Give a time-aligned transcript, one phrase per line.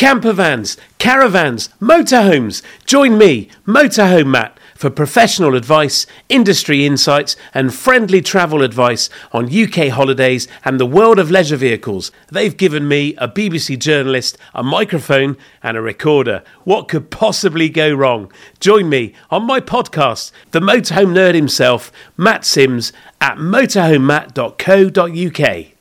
[0.00, 2.62] camper vans, caravans, motorhomes.
[2.86, 9.88] Join me, Motorhome Matt, for professional advice, industry insights, and friendly travel advice on UK
[9.88, 12.10] holidays and the world of leisure vehicles.
[12.32, 16.42] They've given me, a BBC journalist, a microphone and a recorder.
[16.64, 18.32] What could possibly go wrong?
[18.58, 25.79] Join me on my podcast, The Motorhome Nerd himself, Matt Sims, at motorhomematt.co.uk.